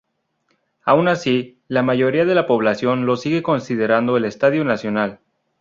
[0.83, 5.19] Aun así, la mayoría de la población lo sigue considerando el estadio nacional.